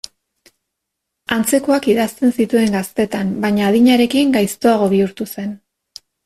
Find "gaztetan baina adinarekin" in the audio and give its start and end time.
2.77-4.33